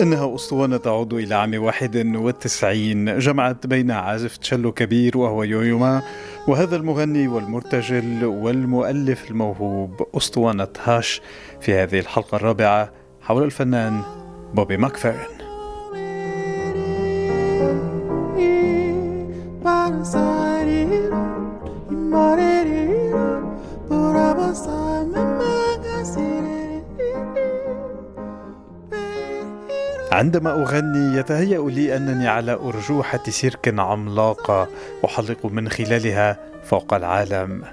إنها 0.00 0.34
أسطوانة 0.34 0.76
تعود 0.76 1.14
إلى 1.14 1.34
عام 1.34 1.54
91 1.54 3.18
جمعت 3.18 3.66
بين 3.66 3.90
عازف 3.90 4.36
تشيلو 4.36 4.72
كبير 4.72 5.18
وهو 5.18 5.42
يويوما 5.42 6.02
وهذا 6.48 6.76
المغني 6.76 7.28
والمرتجل 7.28 8.24
والمؤلف 8.24 9.30
الموهوب 9.30 10.08
أسطوانة 10.14 10.68
هاش 10.84 11.20
في 11.60 11.74
هذه 11.74 11.98
الحلقة 11.98 12.36
الرابعة 12.36 12.92
حول 13.20 13.42
الفنان 13.42 14.02
بوبي 14.54 14.76
ماكفيرن 14.76 15.47
عندما 30.12 30.50
أغني 30.50 31.18
يتهيأ 31.18 31.70
لي 31.70 31.96
أنني 31.96 32.28
على 32.28 32.52
أرجوحة 32.52 33.22
سيرك 33.28 33.74
عملاقة 33.78 34.68
أحلق 35.04 35.46
من 35.46 35.68
خلالها 35.68 36.38
فوق 36.64 36.94
العالم. 36.94 37.64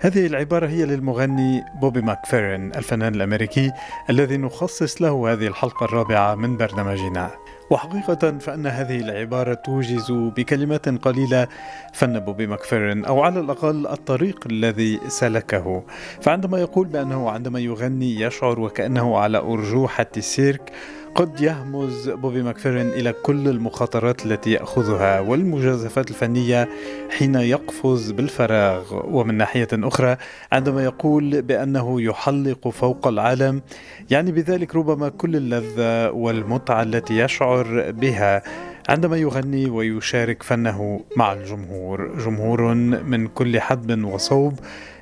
هذه 0.00 0.26
العبارة 0.26 0.66
هي 0.66 0.84
للمغني 0.84 1.64
بوبي 1.80 2.00
ماكفيرن 2.00 2.72
الفنان 2.76 3.14
الأمريكي 3.14 3.72
الذي 4.10 4.36
نخصص 4.36 5.02
له 5.02 5.32
هذه 5.32 5.46
الحلقة 5.46 5.84
الرابعة 5.84 6.34
من 6.34 6.56
برنامجنا. 6.56 7.30
وحقيقة 7.70 8.38
فإن 8.38 8.66
هذه 8.66 9.00
العبارة 9.00 9.54
توجز 9.54 10.12
بكلمات 10.12 10.88
قليلة 10.88 11.48
فن 11.92 12.18
بوبي 12.18 12.46
ماكفيرن 12.46 13.04
أو 13.04 13.22
على 13.22 13.40
الأقل 13.40 13.86
الطريق 13.86 14.46
الذي 14.46 15.00
سلكه. 15.08 15.82
فعندما 16.20 16.58
يقول 16.58 16.86
بأنه 16.86 17.30
عندما 17.30 17.58
يغني 17.60 18.20
يشعر 18.20 18.60
وكأنه 18.60 19.18
على 19.18 19.38
أرجوحة 19.38 20.06
السيرك 20.16 20.72
قد 21.14 21.40
يهمز 21.40 22.08
بوبي 22.08 22.42
ماكفيرن 22.42 22.88
إلى 22.88 23.12
كل 23.12 23.48
المخاطرات 23.48 24.26
التي 24.26 24.52
يأخذها 24.52 25.20
والمجازفات 25.20 26.10
الفنية 26.10 26.68
حين 27.10 27.34
يقفز 27.34 28.10
بالفراغ. 28.10 28.82
ومن 29.16 29.34
ناحية 29.34 29.68
أخرى 29.72 30.16
عندما 30.52 30.84
يقول 30.84 31.42
بأنه 31.42 32.02
يحلق 32.02 32.68
فوق 32.68 33.06
العالم 33.06 33.62
يعني 34.10 34.32
بذلك 34.32 34.74
ربما 34.76 35.08
كل 35.08 35.36
اللذة 35.36 36.10
والمتعة 36.10 36.82
التي 36.82 37.18
يشعر 37.18 37.90
بها. 37.90 38.42
عندما 38.90 39.16
يغني 39.16 39.70
ويشارك 39.70 40.42
فنه 40.42 41.00
مع 41.16 41.32
الجمهور 41.32 42.18
جمهور 42.18 42.74
من 42.74 43.26
كل 43.26 43.60
حدب 43.60 44.04
وصوب 44.04 44.58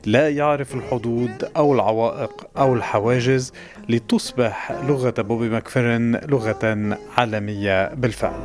لا 0.07 0.29
يعرف 0.29 0.75
الحدود 0.75 1.51
أو 1.57 1.75
العوائق 1.75 2.47
أو 2.59 2.75
الحواجز 2.75 3.53
لتصبح 3.89 4.73
لغة 4.73 5.15
بوبي 5.19 5.49
ماكفيرن 5.49 6.21
لغة 6.29 6.97
عالمية 7.17 7.95
بالفعل. 7.95 8.41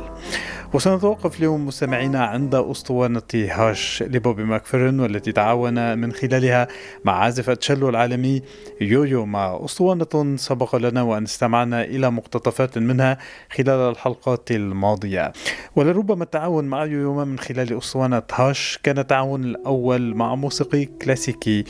وسنتوقف 0.74 1.38
اليوم 1.38 1.66
مستمعينا 1.66 2.24
عند 2.24 2.54
أسطوانة 2.54 3.22
Hush 3.34 4.02
لبوبي 4.02 4.44
ماكفيرن 4.44 5.00
والتي 5.00 5.32
تعاون 5.32 5.98
من 5.98 6.12
خلالها 6.12 6.68
مع 7.04 7.12
عازف 7.12 7.50
التشيلو 7.50 7.88
العالمي 7.88 8.42
يويو 8.80 9.26
ما 9.26 9.64
أسطوانة 9.64 10.36
سبق 10.36 10.76
لنا 10.76 11.02
وأن 11.02 11.22
استمعنا 11.22 11.84
إلى 11.84 12.10
مقتطفات 12.10 12.78
منها 12.78 13.18
خلال 13.56 13.90
الحلقات 13.90 14.50
الماضية. 14.50 15.32
ولربما 15.76 16.24
التعاون 16.24 16.64
مع 16.64 16.84
يويو 16.84 17.14
ما 17.14 17.24
من 17.24 17.38
خلال 17.38 17.78
أسطوانة 17.78 18.22
Hush 18.32 18.78
كان 18.82 18.98
التعاون 18.98 19.44
الأول 19.44 20.14
مع 20.14 20.34
موسيقي 20.34 20.84
كلاسيكي. 20.84 21.64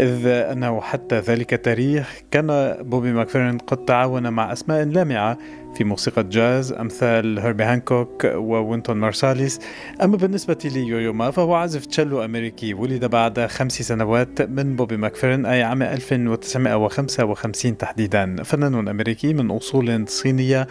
إذ 0.00 0.26
أنه 0.26 0.80
حتى 0.80 1.18
ذلك 1.18 1.54
التاريخ 1.54 2.22
كان 2.30 2.76
بوبي 2.80 3.12
ماكفيرن 3.12 3.58
قد 3.58 3.84
تعاون 3.84 4.28
مع 4.28 4.52
أسماء 4.52 4.84
لامعة 4.84 5.38
في 5.78 5.84
موسيقى 5.84 6.24
جاز 6.24 6.72
أمثال 6.72 7.38
هيربي 7.38 7.64
هانكوك 7.64 8.24
ووينتون 8.24 8.96
مارساليس. 8.96 9.60
أما 10.02 10.16
بالنسبة 10.16 10.58
ليويو 10.64 11.12
ما 11.12 11.30
فهو 11.30 11.54
عازف 11.54 11.86
تشيلو 11.86 12.24
أمريكي 12.24 12.74
ولد 12.74 13.04
بعد 13.04 13.46
خمس 13.46 13.82
سنوات 13.82 14.42
من 14.42 14.76
بوبي 14.76 14.96
ماكفيرن 14.96 15.46
أي 15.46 15.62
عام 15.62 15.82
1955 15.82 17.78
تحديدا. 17.78 18.42
فنان 18.42 18.88
أمريكي 18.88 19.34
من 19.34 19.50
أصول 19.50 20.08
صينية 20.08 20.66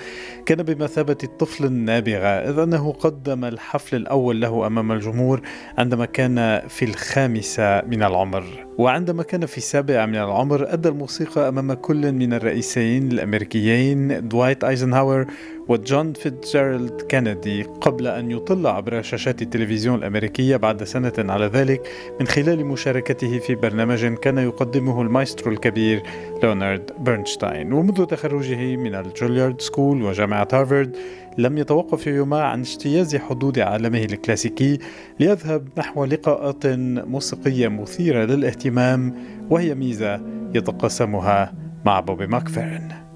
كان 0.46 0.64
بمثابة 0.64 1.18
الطفل 1.24 1.66
النابغة 1.66 2.28
إذ 2.28 2.60
أنه 2.60 2.92
قدم 2.92 3.46
الحفل 3.46 3.96
الأول 3.96 4.42
له 4.42 4.68
أمام 4.68 4.92
الجمهور 4.92 5.42
عندما 5.78 6.06
كان 6.06 6.62
في 6.68 6.86
الخامسة 6.86 7.82
من 7.82 8.04
العمر. 8.04 8.67
وعندما 8.78 9.24
كان 9.24 9.46
في 9.46 9.58
السابعة 9.58 10.06
من 10.06 10.16
العمر 10.16 10.74
أدى 10.74 10.90
الموسيقى 10.90 11.48
أمام 11.50 11.74
كل 11.74 12.12
من 12.12 12.34
الرئيسين 12.34 13.12
الأمريكيين 13.12 14.28
دوايت 14.28 14.64
أيزنهاور 14.64 15.26
وجون 15.70 16.14
فيتزيرالد 16.14 17.02
كينيدي 17.02 17.64
قبل 17.64 18.08
أن 18.08 18.32
يطل 18.32 18.68
عبر 18.68 19.02
شاشات 19.02 19.42
التلفزيون 19.42 19.96
الأمريكية 19.96 20.58
بعد 20.58 20.84
سنة 20.84 21.14
على 21.18 21.46
ذلك 21.46 21.88
من 22.20 22.28
خلال 22.28 22.66
مشاركته 22.66 23.40
في 23.40 23.56
برنامج 23.56 24.06
كان 24.06 24.38
يقدمه 24.38 25.02
المايسترو 25.02 25.52
الكبير 25.52 26.04
ليونارد 26.44 26.92
برنشتاين. 27.00 27.74
ومنذ 27.74 28.06
تخرجه 28.06 28.76
من 28.76 28.96
ال 28.96 29.03
Juilliard 29.03 29.62
School 29.62 30.04
وجامعة 30.04 30.48
هارفارد 30.54 30.96
لم 31.38 31.58
يتوقف 31.58 32.08
يوما 32.08 32.42
عن 32.42 32.60
اجتياز 32.60 33.16
حدود 33.16 33.60
عالمه 33.60 34.04
الكلاسيكي 34.04 34.80
ليذهب 35.20 35.68
نحو 35.78 36.06
لقاءات 36.06 36.66
موسيقية 37.08 37.68
مثيرة 37.68 38.26
للاهتمام 38.26 39.16
وهي 39.50 39.76
ميزة 39.76 40.22
يتقاسمها 40.56 41.54
مع 41.86 42.00
بوبي 42.00 42.28
ماكفيرن. 42.28 43.07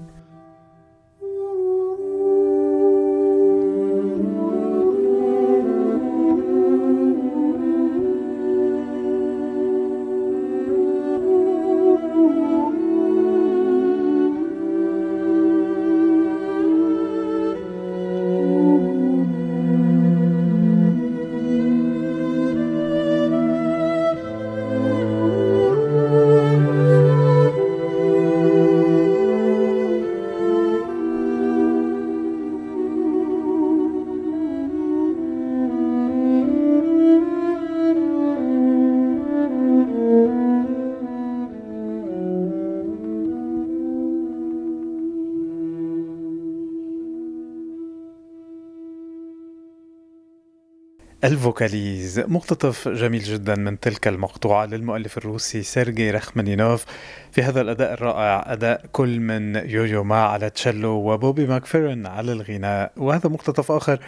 الفوكاليز. 51.24 52.20
مقتطف 52.20 52.88
جميل 52.88 53.22
جدا 53.22 53.54
من 53.54 53.80
تلك 53.80 54.08
المقطوعة 54.08 54.66
للمؤلف 54.66 55.18
الروسي 55.18 55.62
سيرجي 55.62 56.10
رخمانينوف. 56.10 56.84
في 57.32 57.42
هذا 57.42 57.60
الأداء 57.60 57.92
الرائع 57.92 58.52
أداء 58.52 58.84
كل 58.92 59.20
من 59.20 59.56
يويو 59.56 60.04
ما 60.04 60.22
على 60.24 60.50
تشيلو 60.50 60.90
وبوبي 60.90 61.46
ماكفيرن 61.46 62.06
على 62.06 62.32
الغناء. 62.32 62.92
وهذا 62.96 63.28
مقتطف 63.28 63.72
آخر 63.72 63.98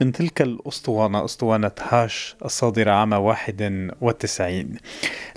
من 0.00 0.12
تلك 0.12 0.42
الأسطوانة 0.42 1.24
أسطوانة 1.24 1.70
هاش 1.88 2.36
الصادرة 2.44 2.90
عام 2.90 3.12
91 3.12 4.76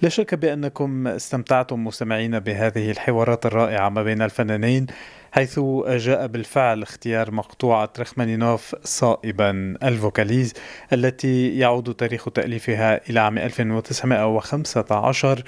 لا 0.02 0.10
شك 0.10 0.36
بأنكم 0.36 1.08
استمتعتم 1.08 1.84
مستمعين 1.84 2.40
بهذه 2.40 2.92
الحوارات 2.92 3.46
الرائعة 3.46 3.90
ما 3.90 4.04
بين 4.04 4.22
الفنانين. 4.22 4.88
حيث 5.32 5.60
جاء 5.88 6.28
بالفعل 6.28 6.82
اختيار 6.82 7.32
مقطوعة 7.32 7.90
رخمانينوف 8.00 8.76
صائبا 8.84 9.76
الفوكاليز 9.84 10.54
التي 10.94 11.60
يعود 11.60 11.94
تاريخ 11.94 12.30
تأليفها 12.30 13.10
إلى 13.10 13.20
عام 13.20 13.38
1915 13.38 15.44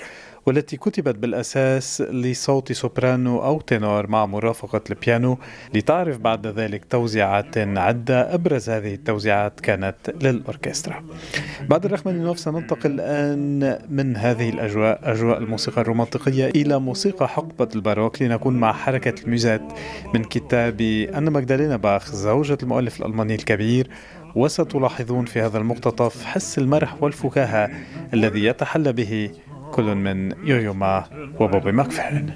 والتي 0.46 0.78
كتبت 0.78 1.16
بالأساس 1.16 2.02
لصوت 2.02 2.72
سوبرانو 2.72 3.44
أو 3.44 3.62
تينور 3.62 4.08
مع 4.08 4.26
مرافقة 4.26 4.82
البيانو 4.90 5.38
لتعرف 5.74 6.18
بعد 6.18 6.48
ذلك 6.48 6.86
توزيعات 6.86 7.58
عدة 7.58 8.34
أبرز 8.34 8.70
هذه 8.70 8.94
التوزيعات 8.94 9.60
كانت 9.60 9.96
للأوركسترا. 10.22 11.04
بعد 11.70 11.86
رخمانينوف 11.86 12.40
سننتقل 12.40 12.92
الآن 12.92 13.80
من 13.90 14.18
هذه 14.18 14.50
الأجواء 14.50 15.00
أجواء 15.04 15.38
الموسيقى 15.38 15.82
الرومانتيقية 15.82 16.50
إلى 16.50 16.80
موسيقى 16.80 17.28
حقبة 17.28 17.68
الباروك 17.76 18.22
لنكون 18.22 18.60
مع 18.60 18.74
حركة 18.74 19.24
الميوزيت 19.24 19.62
من 20.14 20.24
كتاب 20.24 20.82
أن 21.18 21.30
ماجدالينا 21.30 21.78
باخ 21.78 22.12
زوجة 22.12 22.58
المؤلف 22.64 23.00
الألماني 23.00 23.36
الكبير. 23.36 23.90
وستلاحظون 24.36 25.26
في 25.26 25.42
هذا 25.42 25.58
المقتطف 25.58 26.26
حس 26.26 26.58
المرح 26.58 27.04
والفكاهة 27.04 27.70
الذي 28.14 28.46
يتحلى 28.46 28.94
به 28.94 29.32
كل 29.74 29.96
من 29.96 30.32
يويو 30.44 30.74
ما 30.74 31.04
وبوبي 31.40 31.72
ماكفيرن 31.72 32.30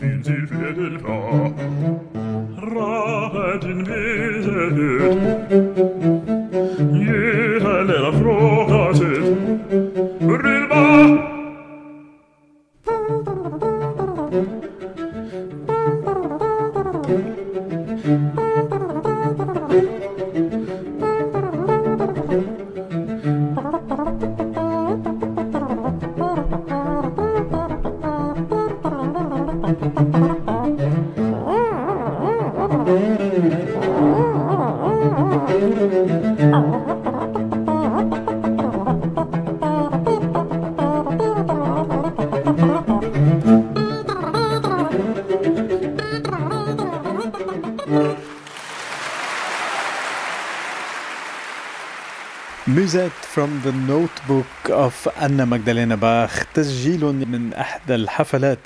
Musette 52.67 53.23
from 53.33 53.61
the 53.63 53.71
Notebook 53.71 54.69
of 54.69 55.07
أنا 55.21 55.45
ماجدالينا 55.45 55.95
باخ 55.95 56.45
تسجيل 56.53 57.05
من 57.05 57.53
إحدى 57.53 57.95
الحفلات 57.95 58.59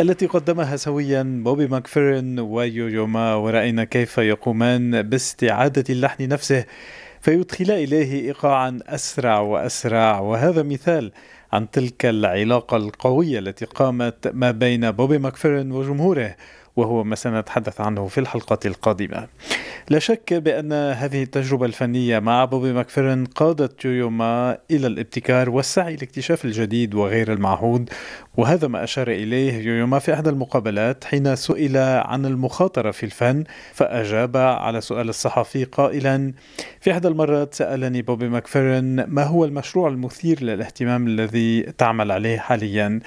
التي 0.00 0.26
قدمها 0.26 0.76
سويا 0.76 1.22
بوبي 1.44 1.66
ماكفيرن 1.66 2.40
ويويو 2.40 3.06
ما 3.06 3.34
ورأينا 3.34 3.84
كيف 3.84 4.18
يقومان 4.18 5.02
باستعادة 5.02 5.84
اللحن 5.90 6.28
نفسه 6.28 6.64
فيدخلا 7.20 7.76
إليه 7.76 8.20
إيقاعا 8.20 8.78
أسرع 8.86 9.40
وأسرع. 9.40 10.20
وهذا 10.20 10.62
مثال 10.62 11.12
عن 11.52 11.70
تلك 11.70 12.06
العلاقة 12.06 12.76
القوية 12.76 13.38
التي 13.38 13.64
قامت 13.64 14.28
ما 14.34 14.50
بين 14.50 14.90
بوبي 14.90 15.18
ماكفيرن 15.18 15.72
وجمهوره. 15.72 16.36
وهو 16.76 17.04
ما 17.04 17.16
سنتحدث 17.16 17.80
عنه 17.80 18.06
في 18.06 18.18
الحلقة 18.20 18.58
القادمة. 18.66 19.28
لا 19.90 19.98
شك 19.98 20.34
بأن 20.34 20.72
هذه 20.72 21.22
التجربة 21.22 21.66
الفنية 21.66 22.18
مع 22.18 22.44
بوبي 22.44 22.72
ماكفيرن 22.72 23.24
قادت 23.24 23.84
يويوما 23.84 24.58
إلى 24.70 24.86
الابتكار 24.86 25.50
والسعي 25.50 25.96
لاكتشاف 25.96 26.44
الجديد 26.44 26.94
وغير 26.94 27.32
المعهود 27.32 27.90
وهذا 28.36 28.68
ما 28.68 28.84
أشار 28.84 29.08
إليه 29.08 29.52
يويوما 29.52 29.98
في 29.98 30.14
إحدى 30.14 30.30
المقابلات 30.30 31.04
حين 31.04 31.36
سئل 31.36 31.76
عن 31.76 32.26
المخاطرة 32.26 32.90
في 32.90 33.06
الفن 33.06 33.44
فأجاب 33.72 34.36
على 34.36 34.80
سؤال 34.80 35.08
الصحفي 35.08 35.64
قائلا 35.64 36.32
في 36.80 36.92
إحدى 36.92 37.08
المرات 37.08 37.54
سألني 37.54 38.02
بوبي 38.02 38.28
ماكفيرن 38.28 39.04
ما 39.08 39.22
هو 39.22 39.44
المشروع 39.44 39.88
المثير 39.88 40.42
للاهتمام 40.42 41.06
الذي 41.06 41.62
تعمل 41.62 42.12
عليه 42.12 42.38
حاليا؟ 42.38 43.00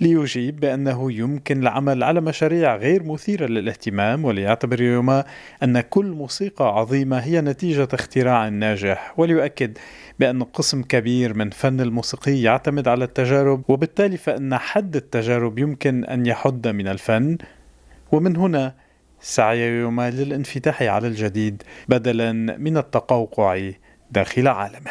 ليجيب 0.00 0.60
بأنه 0.60 1.12
يمكن 1.12 1.62
العمل 1.62 2.02
على 2.02 2.20
مشاريع 2.20 2.76
غير 2.76 3.02
مثيرة 3.02 3.46
للاهتمام 3.46 4.24
وليعتبر 4.24 4.80
يويوما 4.82 5.24
أن 5.62 5.80
كل 5.80 6.06
موسيقى 6.06 6.78
عظيمة 6.78 7.18
هي 7.18 7.40
نتيجة 7.40 7.88
اختراع 7.92 8.48
ناجح 8.48 9.14
وليؤكد 9.16 9.78
بأن 10.18 10.42
قسم 10.42 10.82
كبير 10.82 11.34
من 11.34 11.50
فن 11.50 11.80
الموسيقي 11.80 12.42
يعتمد 12.42 12.88
على 12.88 13.04
التجارب 13.04 13.62
وبالتالي 13.68 14.16
فإن 14.16 14.58
حد 14.58 14.96
التجارب 14.96 15.58
يمكن 15.58 16.04
أن 16.04 16.26
يحد 16.26 16.68
من 16.68 16.88
الفن 16.88 17.38
ومن 18.12 18.36
هنا 18.36 18.74
سعي 19.20 19.60
يوما 19.60 20.10
للانفتاح 20.10 20.82
على 20.82 21.08
الجديد 21.08 21.62
بدلا 21.88 22.32
من 22.32 22.76
التقوقع 22.76 23.70
داخل 24.10 24.48
عالمه 24.48 24.90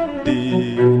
的。 0.23 1.00